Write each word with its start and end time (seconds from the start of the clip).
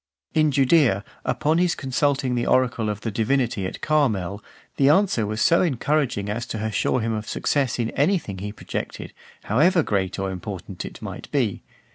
In 0.33 0.49
Judaea, 0.49 1.03
upon 1.23 1.59
his 1.59 1.75
consulting 1.75 2.33
the 2.33 2.47
oracle 2.47 2.89
of 2.89 3.01
the 3.01 3.11
divinity 3.11 3.67
at 3.67 3.81
Carmel, 3.81 4.43
the 4.77 4.89
answer 4.89 5.27
was 5.27 5.41
so 5.43 5.61
encouraging 5.61 6.27
as 6.27 6.47
to 6.47 6.57
assure 6.65 7.01
him 7.01 7.13
of 7.13 7.29
success 7.29 7.77
in 7.77 7.91
anything 7.91 8.39
he 8.39 8.51
projected, 8.51 9.13
however 9.43 9.83
great 9.83 10.17
or 10.17 10.31
important 10.31 10.85
it 10.85 11.03
might 11.03 11.31
be. 11.31 11.61